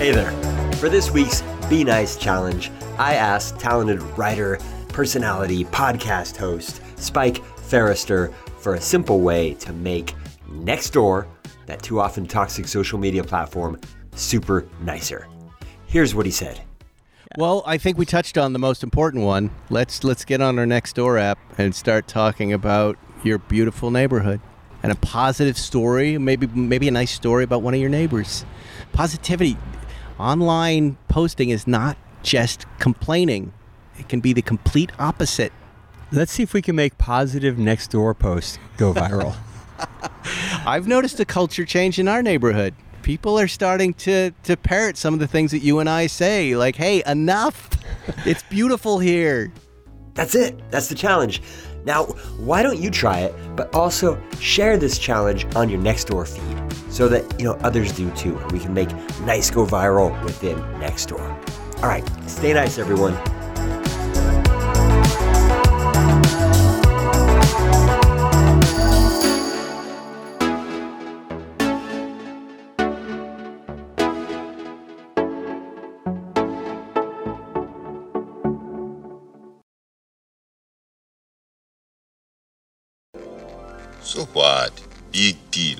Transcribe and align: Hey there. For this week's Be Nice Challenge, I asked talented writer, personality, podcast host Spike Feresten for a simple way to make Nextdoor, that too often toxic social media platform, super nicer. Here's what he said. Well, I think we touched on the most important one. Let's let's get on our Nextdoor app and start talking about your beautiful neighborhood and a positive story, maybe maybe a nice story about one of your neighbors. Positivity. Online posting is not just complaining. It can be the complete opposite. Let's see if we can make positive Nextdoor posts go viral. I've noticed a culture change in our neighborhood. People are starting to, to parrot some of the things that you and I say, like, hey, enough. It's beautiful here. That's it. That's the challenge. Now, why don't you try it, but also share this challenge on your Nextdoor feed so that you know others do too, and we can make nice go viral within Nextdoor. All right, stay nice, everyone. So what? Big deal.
Hey 0.00 0.12
there. 0.12 0.32
For 0.76 0.88
this 0.88 1.10
week's 1.10 1.42
Be 1.68 1.84
Nice 1.84 2.16
Challenge, 2.16 2.70
I 2.98 3.14
asked 3.14 3.60
talented 3.60 4.00
writer, 4.16 4.58
personality, 4.88 5.64
podcast 5.66 6.36
host 6.36 6.80
Spike 6.98 7.36
Feresten 7.56 8.32
for 8.58 8.74
a 8.74 8.80
simple 8.80 9.20
way 9.20 9.54
to 9.54 9.72
make 9.74 10.14
Nextdoor, 10.50 11.26
that 11.66 11.82
too 11.82 12.00
often 12.00 12.26
toxic 12.26 12.66
social 12.66 12.98
media 12.98 13.22
platform, 13.22 13.78
super 14.14 14.66
nicer. 14.80 15.28
Here's 15.86 16.14
what 16.14 16.26
he 16.26 16.32
said. 16.32 16.62
Well, 17.36 17.62
I 17.64 17.78
think 17.78 17.96
we 17.96 18.06
touched 18.06 18.36
on 18.36 18.54
the 18.54 18.58
most 18.58 18.82
important 18.82 19.24
one. 19.24 19.52
Let's 19.68 20.02
let's 20.02 20.24
get 20.24 20.40
on 20.40 20.58
our 20.58 20.64
Nextdoor 20.64 21.20
app 21.20 21.38
and 21.58 21.72
start 21.72 22.08
talking 22.08 22.52
about 22.52 22.98
your 23.22 23.38
beautiful 23.38 23.92
neighborhood 23.92 24.40
and 24.82 24.90
a 24.90 24.96
positive 24.96 25.56
story, 25.56 26.18
maybe 26.18 26.48
maybe 26.48 26.88
a 26.88 26.90
nice 26.90 27.12
story 27.12 27.44
about 27.44 27.62
one 27.62 27.72
of 27.72 27.78
your 27.78 27.88
neighbors. 27.88 28.44
Positivity. 28.92 29.56
Online 30.18 30.98
posting 31.06 31.50
is 31.50 31.68
not 31.68 31.96
just 32.24 32.66
complaining. 32.80 33.52
It 33.96 34.08
can 34.08 34.18
be 34.18 34.32
the 34.32 34.42
complete 34.42 34.90
opposite. 34.98 35.52
Let's 36.10 36.32
see 36.32 36.42
if 36.42 36.52
we 36.52 36.62
can 36.62 36.74
make 36.74 36.98
positive 36.98 37.54
Nextdoor 37.54 38.18
posts 38.18 38.58
go 38.76 38.92
viral. 38.92 39.36
I've 40.66 40.88
noticed 40.88 41.20
a 41.20 41.24
culture 41.24 41.64
change 41.64 42.00
in 42.00 42.08
our 42.08 42.24
neighborhood. 42.24 42.74
People 43.02 43.38
are 43.38 43.48
starting 43.48 43.94
to, 43.94 44.30
to 44.44 44.56
parrot 44.56 44.96
some 44.96 45.14
of 45.14 45.20
the 45.20 45.26
things 45.26 45.50
that 45.52 45.60
you 45.60 45.78
and 45.78 45.88
I 45.88 46.06
say, 46.06 46.56
like, 46.56 46.76
hey, 46.76 47.02
enough. 47.06 47.68
It's 48.26 48.42
beautiful 48.44 48.98
here. 48.98 49.52
That's 50.14 50.34
it. 50.34 50.58
That's 50.70 50.88
the 50.88 50.94
challenge. 50.94 51.42
Now, 51.84 52.04
why 52.38 52.62
don't 52.62 52.78
you 52.78 52.90
try 52.90 53.20
it, 53.20 53.34
but 53.56 53.74
also 53.74 54.20
share 54.38 54.76
this 54.76 54.98
challenge 54.98 55.46
on 55.54 55.68
your 55.68 55.80
Nextdoor 55.80 56.26
feed 56.26 56.92
so 56.92 57.08
that 57.08 57.38
you 57.38 57.44
know 57.46 57.54
others 57.62 57.92
do 57.92 58.10
too, 58.12 58.36
and 58.36 58.52
we 58.52 58.58
can 58.58 58.74
make 58.74 58.90
nice 59.20 59.50
go 59.50 59.64
viral 59.64 60.22
within 60.24 60.58
Nextdoor. 60.80 61.82
All 61.82 61.88
right, 61.88 62.04
stay 62.28 62.52
nice, 62.52 62.78
everyone. 62.78 63.16
So 84.10 84.24
what? 84.32 84.72
Big 85.12 85.36
deal. 85.52 85.78